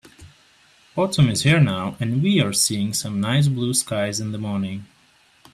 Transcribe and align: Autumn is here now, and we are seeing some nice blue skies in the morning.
Autumn 0.95 1.29
is 1.29 1.43
here 1.43 1.59
now, 1.59 1.95
and 1.99 2.23
we 2.23 2.41
are 2.41 2.53
seeing 2.53 2.91
some 2.91 3.21
nice 3.21 3.47
blue 3.47 3.71
skies 3.75 4.19
in 4.19 4.31
the 4.31 4.39
morning. 4.39 4.87